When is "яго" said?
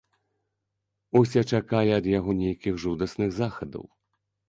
2.17-2.37